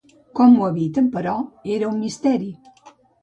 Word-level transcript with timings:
Com 0.37 0.53
ho 0.61 0.69
eviten, 0.71 1.09
però, 1.17 1.35
era 1.75 1.91
un 1.91 2.01
misteri. 2.05 2.51